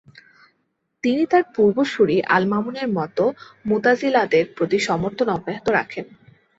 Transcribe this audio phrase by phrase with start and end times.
[1.03, 3.17] তিনি তার পূর্বসূরি আল মামুনের মত
[3.65, 6.05] মুতাজিলাদের প্রতি সমর্থন অব্যাহত রাখেন।